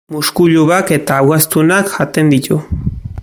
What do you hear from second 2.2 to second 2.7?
ditu.